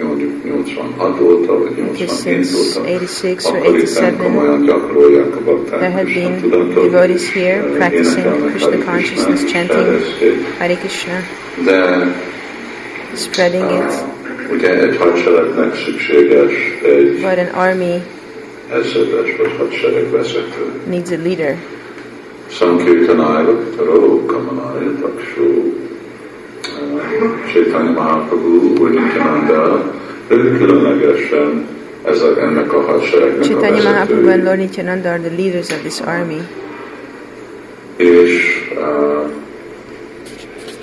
Mondjuk 0.03 0.43
86 0.43 1.19
óta, 1.21 1.57
vagy 1.59 1.71
Because 1.71 2.29
87 2.29 2.43
since 2.43 2.79
86 2.79 3.45
or 3.45 3.71
87, 3.71 4.17
komolyan 4.17 4.61
gyakorolják 4.65 5.35
a 5.35 5.39
bakták. 5.45 5.79
there 5.79 5.91
had 5.91 6.03
Krishna 6.05 6.29
been 6.49 6.73
devotees 6.73 7.31
here 7.33 7.61
practicing 7.77 8.25
Krishna 8.49 8.77
consciousness, 8.91 9.51
chanting. 9.51 9.85
Hare 10.59 10.75
Krishna, 10.75 11.13
spreading 13.15 13.63
it. 13.71 13.93
Ugye 14.51 14.79
egy 14.79 14.97
hadseregnek 14.97 15.75
szükséges 15.75 16.53
egy 16.85 17.11
But 17.21 17.37
an 17.37 17.67
army 17.67 18.01
ezredes 18.71 19.35
vagy 19.37 19.51
hadsereg 19.57 20.09
vezető. 20.11 20.63
needs 20.89 21.11
a 21.11 21.17
leader. 21.23 21.55
Sankirtanája, 22.51 23.59
Taro, 23.77 24.25
Kamanája, 24.25 24.91
Chaitanya 27.53 27.91
Mahaprabhu, 27.91 28.75
vagy 28.77 28.91
Nityananda, 28.91 29.91
ők 30.27 30.57
különlegesen 30.57 31.65
ezek, 32.03 32.37
ennek 32.37 32.73
a 32.73 32.81
hadseregnek 32.81 33.39
a 33.39 33.43
Chaitanya 33.43 33.83
Mahaprabhu 33.83 34.29
and. 34.29 34.43
Lord 34.43 34.57
Nityananda 34.57 35.09
are 35.09 35.19
the 35.19 35.35
leaders 35.37 35.69
of 35.69 35.79
this 35.79 35.99
army. 35.99 36.41
És, 37.97 38.63
uh, 38.75 39.29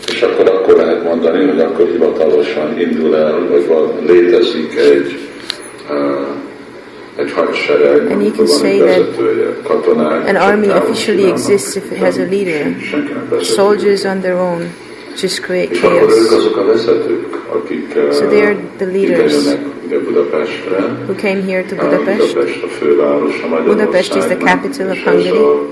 és 0.09 0.23
akkor, 0.23 0.49
akkor 0.49 0.77
lehet 0.77 1.05
mondani, 1.05 1.45
hogy 1.45 1.61
akkor 1.61 1.87
hivatalosan 1.87 2.81
indul 2.81 3.17
el, 3.17 3.47
vagy 3.51 3.67
val- 3.67 4.07
létezik 4.07 4.77
egy, 4.77 5.19
uh, 5.91 6.27
egy 7.17 7.33
hadsereg, 7.33 8.11
And 8.11 8.23
you 8.23 8.33
can 8.33 8.47
say 8.47 8.79
that 8.79 9.05
katonák. 9.63 10.29
An 10.29 10.37
army 10.37 10.69
officially 10.69 11.25
exists 11.31 11.77
if 11.77 11.91
it 11.91 11.99
has 11.99 12.19
a 12.19 12.27
leader. 12.31 12.77
Soldiers 13.41 14.05
on 14.05 14.21
their 14.21 14.37
own 14.37 14.63
just 15.21 15.41
create 15.41 15.73
És 15.75 15.81
akkor 15.83 15.93
ők 16.03 16.09
chaos. 16.09 16.33
azok 16.33 16.57
a 16.57 16.65
vezetők, 16.65 17.37
akik 17.53 17.95
eh, 17.95 18.13
So 18.13 18.27
they 18.27 18.41
are 18.41 18.57
the 18.77 18.87
leaders 18.87 19.35
who 21.07 21.15
came 21.15 21.41
here 21.43 21.63
to 21.63 21.75
Ah, 21.79 21.85
Budapest. 21.89 22.35
Budapest 22.35 22.63
a 22.63 22.69
fővárosa 22.69 23.63
Budapest 23.65 24.15
is 24.17 24.25
the 24.25 24.37
capital 24.37 24.91
of 24.91 24.99
Hungary. 25.05 25.39
a 25.39 25.67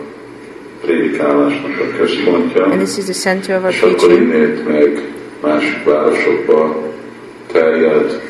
prédikálásnak 0.80 1.80
a 1.80 1.96
központja. 1.98 2.64
And 2.64 2.80
this 2.80 2.96
is 2.98 3.04
the 3.04 3.12
center 3.30 3.56
of 3.56 3.64
our 3.64 3.74
preaching. 3.80 4.12
innét 4.22 4.68
meg 4.68 5.02
másik 5.42 5.84
városokba 5.84 6.82
terjed 7.52 8.20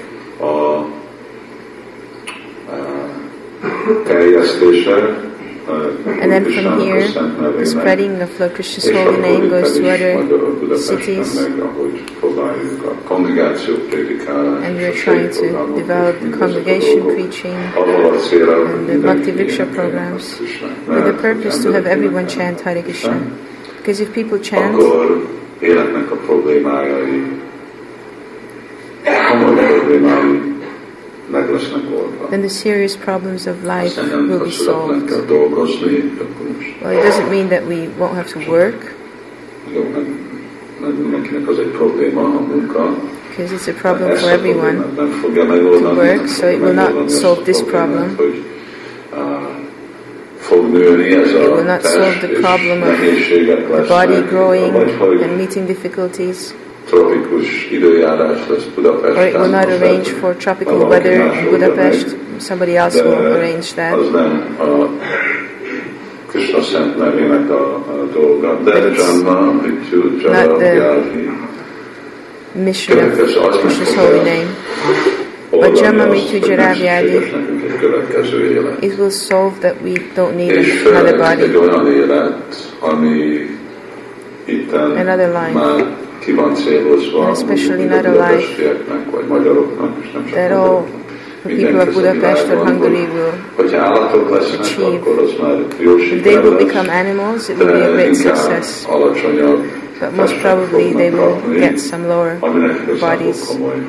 a, 0.41 0.45
a 0.45 0.87
terjesztése. 4.07 5.17
And 5.67 6.31
then 6.31 6.45
from 6.45 6.81
here, 6.81 7.09
the 7.09 7.65
spreading 7.67 8.21
of 8.21 8.39
Lord 8.39 8.55
Krishna's 8.55 8.91
holy 8.91 9.21
name 9.21 9.49
goes 9.49 9.77
to 9.77 9.89
other 9.89 10.77
cities. 10.77 11.37
And 11.37 11.57
we 14.77 14.85
are 14.85 14.95
trying 14.95 15.31
to 15.33 15.75
develop 15.77 16.21
the 16.21 16.31
congregation 16.37 17.03
preaching 17.05 17.53
and 17.53 18.89
the 18.89 18.99
Bhakti 19.03 19.33
Vriksha 19.33 19.73
programs 19.75 20.39
with 20.39 21.05
the 21.07 21.15
purpose 21.21 21.63
to 21.63 21.73
have 21.73 21.87
everyone 21.87 22.29
chant 22.29 22.61
Hare 22.61 22.83
Krishna. 22.83 23.19
Because 23.79 24.01
if 24.01 24.13
people 24.13 24.39
chant, 24.39 24.77
életnek 25.61 26.11
a 26.11 26.17
problémái, 26.17 26.89
komoly. 29.05 30.34
Then 32.31 32.43
the 32.43 32.51
serious 32.51 32.97
problems 32.97 33.47
of 33.47 33.65
life 33.65 33.97
will 33.97 34.45
be 34.45 34.51
solved. 34.51 35.11
Well, 35.11 36.93
it 36.93 37.03
doesn't 37.03 37.31
mean 37.31 37.49
that 37.49 37.67
we 37.67 37.89
won't 37.89 38.15
have 38.15 38.29
to 38.29 38.39
work, 38.49 38.95
because 43.29 43.51
it's 43.53 43.69
a 43.69 43.73
problem 43.73 44.17
for 44.19 44.31
everyone. 44.31 44.97
to 44.97 45.95
work, 45.97 46.29
so 46.29 46.49
it 46.49 46.61
will 46.61 46.75
not 46.75 47.11
solve 47.11 47.45
this 47.45 47.63
problem. 47.63 48.17
It 50.47 50.51
will 50.51 51.65
not 51.65 51.83
solve 51.83 52.21
the 52.21 52.29
problem 52.41 52.83
of 52.83 52.99
The 53.01 53.87
body 53.89 54.21
growing 54.23 54.75
and 55.23 55.37
meeting 55.39 55.67
difficulties, 55.67 56.55
tropikus 56.95 57.69
időjárás 57.71 58.39
lesz 58.49 58.65
Budapesten. 58.75 59.17
or 59.17 59.27
it 59.27 59.35
will 59.35 59.51
not 59.51 59.65
arrange 59.65 60.09
for 60.21 60.35
tropical 60.37 60.79
weather 60.89 61.13
in 61.13 61.51
Budapest. 61.51 62.17
Somebody 62.39 62.77
else 62.77 63.03
will 63.03 63.13
arrange 63.13 63.67
that. 63.75 63.93
Az 63.93 64.11
nem 64.13 64.57
a 64.61 64.89
Krishna 66.27 66.63
szent 66.63 66.99
nevének 66.99 67.51
a, 67.51 67.75
a 67.75 68.09
dolga. 68.13 68.61
De 68.65 68.93
Janma, 68.97 69.53
Mityu, 69.53 70.03
not 70.23 70.59
the 70.59 71.03
Mission 72.55 72.99
of 72.99 73.61
Krishna's 73.61 73.95
holy 73.95 74.23
name. 74.25 74.49
But 75.51 75.79
Janma 75.79 76.07
Mrityu 76.07 76.39
Jaravyadi, 76.47 77.19
nekünk 77.19 77.63
egy 77.63 77.79
következő 77.79 78.51
élet. 78.51 78.83
it 78.83 78.99
will 78.99 79.11
solve 79.11 79.59
that 79.61 79.75
we 79.83 79.93
don't 80.15 80.35
need 80.37 80.51
another 80.87 81.17
body, 81.17 81.57
olyan 81.57 81.87
élet, 81.93 82.73
ami 82.81 83.47
itten 84.45 84.91
Another 84.91 85.29
life. 85.29 86.03
Már 86.33 86.33
ki 86.33 86.33
van 86.33 86.55
célozva, 86.55 87.19
And 87.25 87.37
especially 87.37 87.85
not 87.85 88.05
a 88.05 88.11
life 88.11 88.23
budapestieknek, 88.23 89.11
vagy 89.11 89.27
magyaroknak, 89.27 89.97
és 90.03 90.13
nem 90.13 90.25
csak 90.25 90.35
that 90.35 90.51
all 90.51 90.85
the 91.43 91.55
people 91.57 91.81
of 91.89 91.95
Budapest 91.95 92.51
or 92.51 92.57
Hungary 92.57 93.07
will, 93.15 93.33
Hogy 93.57 93.75
állatok 93.75 94.31
lesznek, 94.31 94.61
achieve. 94.61 94.97
akkor 94.97 95.19
az 95.19 95.33
már 95.43 95.57
jó 95.79 95.97
if 95.97 96.23
they 96.23 96.37
will 96.37 96.57
become 96.57 96.89
animals, 97.03 97.49
it 97.49 97.57
will 97.59 97.73
be 97.73 97.89
a 97.89 97.93
great 97.93 98.17
success. 98.17 98.87
But 100.01 100.17
most 100.17 100.41
probably 100.41 100.93
they 100.93 101.11
will 101.11 101.59
get 101.59 101.79
some 101.79 102.07
lower 102.07 102.39
bodies 103.01 103.47
komoly 103.47 103.83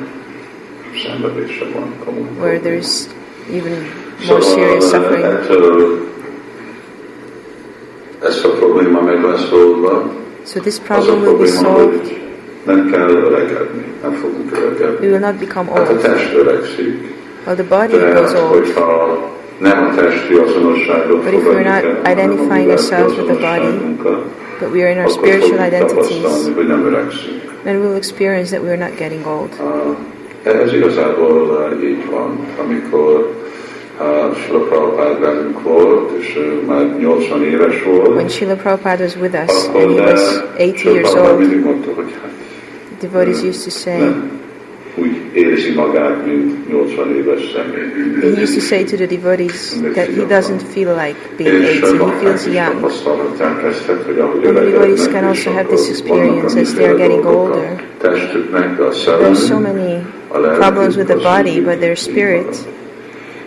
szenvedése 1.02 1.64
van, 1.74 1.92
komoly 2.04 2.28
where 2.40 2.58
there's 2.60 3.08
even 3.52 3.72
more 4.28 4.40
serious 4.42 4.84
eh, 4.84 4.90
suffering. 4.90 5.24
ettől 5.24 6.06
ezt 8.22 8.44
a 8.44 8.48
probléma 8.48 9.00
meg 9.00 9.22
lesz 9.22 9.52
oldva, 9.52 10.10
So 10.46 10.60
this 10.60 10.78
problem 10.78 11.22
will 11.22 11.38
be 11.38 11.48
solved. 11.48 12.25
Nem 12.66 12.90
kell 12.90 13.08
öregedni, 13.10 13.84
nem 14.02 14.12
fogunk 14.12 14.50
We 15.00 15.06
will 15.08 15.18
not 15.18 15.34
become 15.34 15.70
Hát 15.74 15.88
a 15.88 15.90
old. 15.92 16.00
test 16.00 16.34
öregszik, 16.34 17.14
Well, 17.46 17.54
the 17.54 17.64
body 17.78 17.96
de 17.98 18.10
grows 18.10 18.34
old. 18.34 18.48
hogyha 18.58 19.18
nem 19.58 19.84
a 19.84 19.94
testi 19.94 20.34
azonosságot 20.34 21.22
But 21.24 21.32
if 21.32 21.44
we're 21.46 21.68
not 21.74 21.82
el, 21.84 22.12
identifying 22.12 22.68
ourselves 22.70 23.16
with 23.16 23.26
the 23.32 23.40
body, 23.48 23.96
but 24.60 24.68
we 24.72 24.80
are 24.82 24.90
in 24.90 24.98
our 24.98 25.10
spiritual 25.10 25.66
identities, 25.66 26.20
tapasztalni, 26.20 26.54
hogy 26.54 26.66
nem 26.66 26.86
öregszünk. 26.86 27.40
then 27.64 27.76
we'll 27.82 27.96
experience 27.96 28.50
that 28.50 28.62
we 28.64 28.68
are 28.70 28.82
not 28.86 28.94
getting 28.98 29.26
old. 29.26 29.48
Uh, 29.60 29.96
Ez 30.62 30.72
igazából 30.72 31.68
uh, 31.72 31.88
így 31.90 32.10
van, 32.10 32.38
amikor 32.64 33.32
uh, 34.00 34.36
Sila 34.36 34.58
Prabhupád 34.58 35.20
velünk 35.20 35.62
volt, 35.62 36.10
és 36.18 36.36
ő 36.36 36.62
már 36.66 36.96
80 36.98 37.44
éves 37.44 37.82
volt, 37.82 38.08
When 38.08 38.28
Srila 38.28 38.54
Prabhupada 38.54 39.02
was 39.02 39.16
with 39.20 39.34
us 39.46 39.66
and 39.74 39.98
he 39.98 40.10
was 40.12 40.42
80 40.58 40.92
years 40.94 41.14
old, 41.14 41.38
mindig 41.38 41.64
mondta, 41.64 41.90
hogy 41.94 42.12
hát 42.22 42.30
devotees 43.00 43.42
used 43.42 43.64
to 43.64 43.70
say, 43.70 43.98
nem 43.98 44.44
úgy 44.96 45.16
érzi 45.32 45.72
magát, 45.72 46.26
mint 46.26 46.68
80 46.68 47.16
éves 47.16 47.40
személy. 47.54 48.34
he 48.34 48.42
used 48.42 48.54
to 48.54 48.60
say 48.60 48.84
to 48.84 48.96
the 48.96 49.06
devotees 49.06 49.74
that 49.94 50.06
he 50.06 50.24
doesn't 50.28 50.62
feel 50.72 50.94
like 50.94 51.16
being 51.36 51.62
És 51.62 51.80
80, 51.80 52.08
he 52.08 52.16
feels 52.16 52.46
young. 52.46 52.72
tapasztalhatják 52.72 53.62
ezt, 53.62 53.84
hogy 54.06 54.18
ahogy 54.18 54.44
And 54.46 54.56
the 54.56 54.64
devotees 54.64 55.08
can 55.08 55.24
also 55.24 55.50
have 55.50 55.66
this 55.68 55.88
experience 55.88 56.60
as 56.60 56.72
they 56.72 56.86
are 56.86 56.96
getting 56.96 57.24
older. 57.24 57.84
There 57.98 59.26
are 59.26 59.34
so 59.34 59.58
many 59.58 60.06
problems 60.58 60.96
with 60.96 61.08
the 61.08 61.20
body, 61.22 61.60
but 61.60 61.78
their 61.78 61.96
spirit 61.96 62.66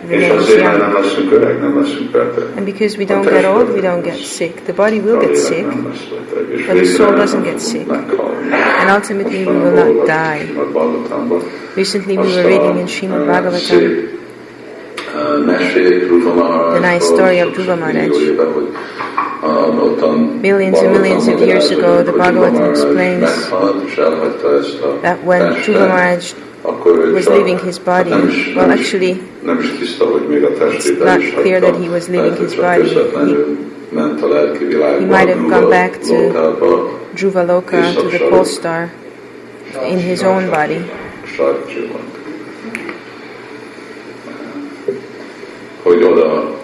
van. 0.01 0.11
És 0.11 0.27
remains 0.27 0.41
azért, 0.41 0.63
mert 0.63 0.77
nem 0.77 0.91
young. 0.91 1.03
leszünk 1.03 1.31
öreg, 1.31 1.59
nem 1.59 1.79
leszünk 1.79 2.11
beteg. 2.11 2.43
And 2.57 2.65
because 2.65 2.97
we 2.97 3.05
don't 3.05 3.29
get 3.29 3.45
old, 3.45 3.69
we 3.73 3.81
don't 3.81 4.03
get 4.03 4.15
sick. 4.15 4.53
The 4.65 4.73
body 4.73 4.99
will 4.99 5.19
get 5.19 5.37
sick, 5.37 5.65
but 6.67 6.77
the 6.77 6.85
soul 6.85 7.15
doesn't 7.15 7.43
get 7.43 7.59
sick. 7.59 7.87
and 8.79 8.89
ultimately 8.89 9.45
we 9.45 9.53
will 9.53 9.71
not 9.71 10.07
die. 10.07 10.41
Recently 11.75 12.17
we 12.17 12.27
were 12.35 12.43
reading 12.43 12.77
in 12.79 12.87
Srimad 12.87 13.25
Bhagavatam 13.27 14.17
The 16.73 16.79
nice 16.79 17.05
story 17.05 17.39
of 17.39 17.53
Dhruva 17.53 17.77
Maharaj. 17.77 18.09
Millions 20.41 20.79
and 20.79 20.91
millions 20.91 21.27
of 21.27 21.39
years 21.39 21.71
ago, 21.71 22.03
the 22.03 22.11
Bhagavatam 22.11 22.69
explains 22.71 23.29
that 25.01 25.23
when 25.23 25.41
Dhruva 25.41 25.87
Maharaj 25.87 26.33
was 26.63 27.27
leaving 27.27 27.57
his 27.59 27.79
body, 27.79 28.09
well 28.55 28.71
actually 28.71 29.21
nem 29.43 29.59
is 29.59 29.71
tiszta, 29.79 30.05
hogy 30.05 30.27
még 30.27 30.43
a 30.43 30.53
testét 30.53 30.97
It's 30.97 31.03
not 31.03 31.41
clear 31.41 31.61
that 31.61 31.75
he 31.75 31.89
was 31.89 32.07
leaving 32.07 32.37
his 32.37 32.55
body. 32.55 32.89
ment 33.89 34.21
a 34.21 34.27
lelki 34.27 34.65
világba, 34.65 34.99
he 34.99 35.23
might 35.23 35.27
have 35.27 35.47
gone 35.47 35.69
back 35.69 35.99
to 35.99 36.13
Lókába, 36.13 36.99
Dhruva 37.15 37.43
Loka, 37.43 37.93
to 37.93 38.07
the 38.09 38.27
pole 38.29 38.45
star, 38.45 38.91
in 39.89 39.99
his 39.99 40.21
own 40.21 40.49
body. 40.49 40.91
Hogy 45.83 46.03
oda 46.03 46.58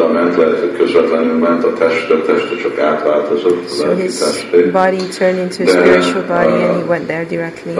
oda 0.00 0.12
ment, 0.12 0.36
lehet, 0.36 0.58
hogy 0.58 0.76
közvetlenül 0.76 1.38
ment 1.38 1.64
a 1.64 1.68
a 1.68 2.56
csak 2.62 2.78
átváltozott 2.78 3.64
a 3.64 3.74
So 3.74 3.94
his 3.94 4.18
testé. 4.18 4.62
body 4.62 5.08
turned 5.18 5.38
into 5.38 5.62
a 5.62 5.66
spiritual 5.66 6.22
eh, 6.22 6.28
body 6.28 6.62
and 6.62 6.76
he 6.76 6.88
went 6.88 7.06
there 7.06 7.24
directly. 7.24 7.72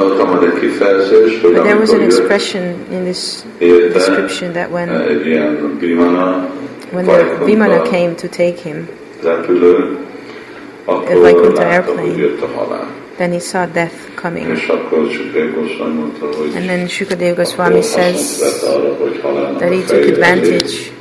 Kifejezés, 0.60 1.40
But 1.40 1.62
there 1.62 1.76
was 1.78 1.90
an 1.92 2.00
expression 2.00 2.62
in 2.90 3.04
this 3.04 3.44
érte 3.58 3.92
description 3.92 4.52
that 4.52 4.70
when 4.70 4.88
eh, 4.88 5.06
bimana, 5.80 6.46
when 6.92 7.04
the 7.06 7.44
Vimana 7.44 7.82
came 7.90 8.14
to 8.14 8.28
take 8.28 8.56
him, 8.62 8.88
repülő, 9.22 9.96
akkor 10.84 11.20
Vaikuntha 11.20 11.64
airplane. 11.64 12.00
hogy 12.00 12.18
jött 12.18 12.40
a 12.42 12.48
halál. 12.56 12.86
then 13.16 13.30
he 13.32 13.38
saw 13.38 13.66
death 13.72 13.94
coming. 14.22 14.48
És 14.48 14.66
akkor 14.68 15.10
Sukdev 15.10 15.54
Goswami 15.54 15.94
mondta, 15.94 16.26
hogy 16.26 16.52
And 16.56 16.64
then 16.66 16.86
Shukadev 16.88 17.36
Goswami 17.36 17.82
says 17.82 18.38
that 19.58 19.72
he 19.72 19.82
took 19.86 20.08
advantage 20.08 20.98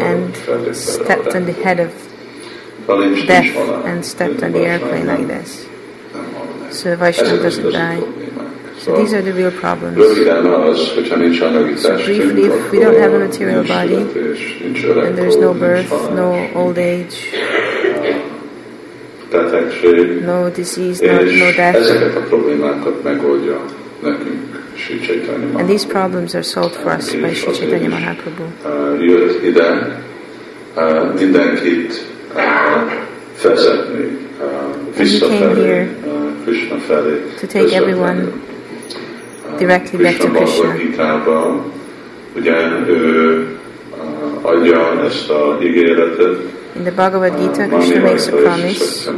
and 0.00 0.76
stepped 0.76 1.34
on 1.34 1.44
the 1.46 1.52
head 1.52 1.80
of 1.80 1.92
death 3.26 3.56
and 3.86 4.04
stepped 4.04 4.42
on 4.42 4.52
the 4.52 4.60
airplane 4.60 5.06
like 5.06 5.26
this. 5.26 5.66
So 6.70 6.90
the 6.90 6.96
Vaishnava 6.96 7.42
doesn't 7.42 7.72
die. 7.72 8.00
So 8.78 8.96
these 8.96 9.14
are 9.14 9.22
the 9.22 9.32
real 9.32 9.50
problems. 9.50 9.96
Röviden 9.96 10.46
az, 10.46 10.88
hogyha 10.94 11.16
nincs 11.16 11.40
anyagi 11.40 11.76
So 11.76 11.96
briefly, 12.04 12.42
if 12.42 12.70
we 12.72 12.78
don't 12.78 13.00
have 13.00 13.14
a 13.14 13.18
material 13.18 13.64
body, 13.64 14.02
And 15.06 15.16
there's 15.16 15.36
no 15.36 15.54
birth, 15.54 15.90
no 16.12 16.50
old 16.54 16.78
age, 16.78 17.32
no 20.22 20.50
disease, 20.50 21.00
no, 21.00 21.18
no 21.18 21.52
death. 21.52 21.76
Ezeket 24.88 24.92
a 24.92 24.92
problémákat 24.92 24.92
megoldja 24.92 24.92
nekünk 24.92 24.92
Sri 24.92 24.98
Chaitanya 25.00 25.58
And 25.58 25.68
these 25.68 25.86
problems 25.86 26.34
are 26.34 26.42
solved 26.42 26.76
for 26.76 26.90
us 26.92 27.14
by 27.14 27.32
Sri 27.34 27.52
Chaitanya 27.52 27.88
Mahaprabhu. 27.88 28.44
Uh, 28.64 28.70
uh, 28.74 29.72
uh, 30.76 31.14
And 34.96 35.08
he 35.08 35.20
came 35.20 35.56
here 35.56 35.86
to 37.40 37.46
take 37.46 37.72
everyone 37.72 38.42
directly 39.58 39.98
back 40.02 40.18
to 40.20 40.28
Krishna. 40.28 40.76
In 46.74 46.84
the 46.84 46.92
Bhagavad 46.92 47.38
Gita, 47.38 47.68
Krishna 47.68 48.00
makes 48.00 48.28
a 48.28 48.32
promise. 48.32 49.08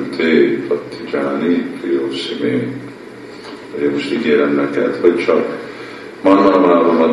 most 3.93 4.13
ígérem 4.13 4.55
neked, 4.55 4.97
hogy 5.01 5.25
csak 5.25 5.56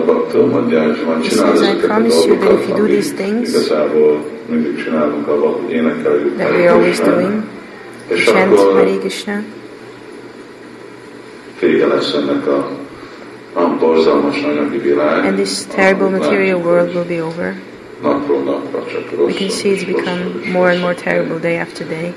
baktom, 0.06 0.54
adján, 0.54 0.98
csinálod 1.22 1.62
ezeket 1.62 3.48
igazából 3.48 4.26
mindig 4.50 4.84
csinálunk 4.84 5.28
abban, 5.28 5.54
hogy 5.54 5.72
énekeljük 5.72 6.38
that 6.38 6.52
we 6.52 6.58
are 6.58 6.72
always 6.72 7.00
doing. 7.00 7.44
Chant 8.26 8.60
Hare 8.60 8.98
Krishna. 9.00 9.42
Vége 11.60 11.88
lesz 11.88 12.14
ennek 12.14 12.48
a 12.48 12.70
nagyon 13.56 13.78
borzalmas 13.80 14.44
anyagi 14.44 14.78
világ. 14.78 15.26
And 15.26 15.36
this 15.36 15.66
terrible 15.66 16.10
material 16.10 16.62
world 16.62 16.94
will 16.94 17.06
be 17.08 17.24
over. 17.24 17.56
We 19.26 19.34
can 19.34 19.50
see 19.50 19.72
it's 19.72 19.86
become 19.86 20.52
more 20.52 20.72
and 20.72 20.82
more 20.82 20.94
terrible 20.94 21.40
day 21.40 21.58
after 21.58 21.88
day. 21.88 22.14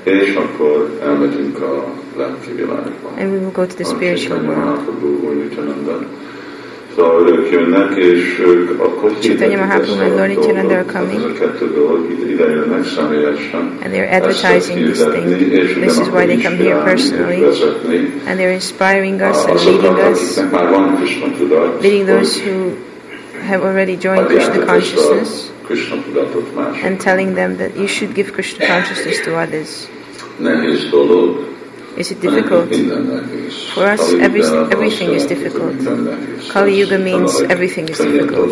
And 3.17 3.31
we 3.31 3.37
will 3.39 3.51
go 3.51 3.65
to 3.65 3.75
the 3.75 3.85
spiritual 3.85 4.39
world. 4.39 6.26
Chaitanya 9.21 9.61
Mahaprabhu 9.61 10.01
and 10.01 10.15
Lord 10.15 10.31
Nityananda 10.31 10.81
are 10.81 10.83
coming. 10.83 11.21
And 13.83 13.93
they're 13.93 14.09
advertising 14.09 14.81
this 14.81 15.03
thing. 15.05 15.29
This 15.29 15.99
is 15.99 16.09
why 16.09 16.25
they 16.25 16.41
come 16.41 16.57
here 16.57 16.81
personally. 16.81 17.45
And 18.25 18.39
they're 18.39 18.51
inspiring 18.51 19.21
us 19.21 19.45
and 19.45 19.59
leading 19.59 19.99
us, 19.99 20.37
leading 21.83 22.05
those 22.07 22.35
who 22.35 22.75
have 23.41 23.61
already 23.61 23.95
joined 23.95 24.25
Krishna 24.25 24.65
consciousness 24.65 25.51
and 26.83 26.99
telling 26.99 27.35
them 27.35 27.57
that 27.57 27.77
you 27.77 27.85
should 27.87 28.15
give 28.15 28.33
Krishna 28.33 28.65
consciousness 28.65 29.21
to 29.21 29.37
others. 29.37 29.87
Is 31.97 32.11
it 32.11 32.21
difficult? 32.21 32.69
For 33.73 33.85
us, 33.85 34.13
every, 34.21 34.43
everything 34.45 35.09
is 35.09 35.25
difficult. 35.25 35.73
Kali 36.49 36.77
Yuga 36.77 36.99
means 36.99 37.41
everything 37.49 37.89
is 37.89 37.97
difficult. 37.97 38.51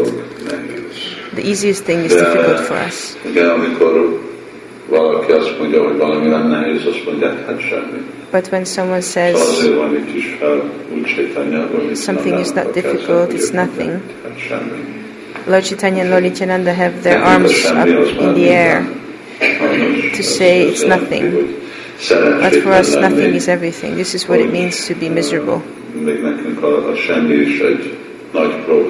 The 1.36 1.43
easiest 1.45 1.84
thing 1.84 1.99
is 1.99 2.13
difficult 2.13 2.62
for 2.65 2.73
us. 2.73 3.15
But 8.31 8.47
when 8.51 8.65
someone 8.65 9.01
says 9.03 9.38
something 12.03 12.34
is 12.36 12.53
not 12.53 12.73
difficult, 12.73 13.29
it's 13.29 13.51
nothing. 13.51 14.01
Lord 15.45 15.63
Chaitanya 15.63 16.01
and 16.01 16.10
Lord 16.10 16.23
Nityananda 16.23 16.73
have 16.73 17.03
their 17.03 17.21
arms 17.23 17.53
up 17.65 17.88
in 17.88 18.34
the 18.34 18.49
air 18.49 18.81
to 20.15 20.23
say 20.23 20.67
it's 20.67 20.84
nothing. 20.84 21.64
But 21.97 22.62
for 22.62 22.73
us, 22.73 22.93
nothing 22.95 23.34
is 23.36 23.47
everything. 23.47 23.95
This 23.95 24.13
is 24.13 24.27
what 24.27 24.39
it 24.39 24.51
means 24.51 24.86
to 24.88 24.95
be 24.95 25.08
miserable. 25.10 25.63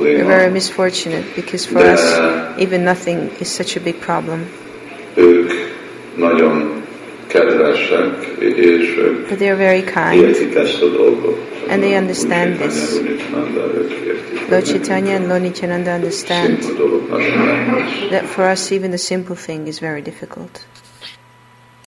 We're 0.06 0.26
very 0.26 0.52
misfortunate 0.52 1.36
because 1.36 1.66
for 1.66 1.80
us, 1.80 2.60
even 2.60 2.84
nothing 2.84 3.30
is 3.40 3.52
such 3.52 3.78
a 3.78 3.80
big 3.80 4.02
problem. 4.02 4.50
But 9.26 9.40
they 9.40 9.50
are 9.50 9.56
very 9.56 9.82
kind 9.84 10.24
and 11.70 11.84
they 11.84 11.96
understand 11.96 12.60
this. 12.60 12.96
Lord 14.50 14.66
Chaitanya 14.66 15.16
and 15.16 15.30
Lord 15.30 15.42
Nityananda 15.44 15.92
understand 15.92 16.64
that 18.12 18.26
for 18.26 18.44
us 18.44 18.72
even 18.72 18.92
the 18.92 18.98
simple 18.98 19.36
thing 19.36 19.68
is 19.68 19.80
very 19.80 20.02
difficult. 20.02 20.66